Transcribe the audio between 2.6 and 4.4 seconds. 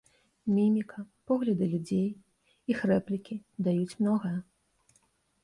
іх рэплікі даюць многае.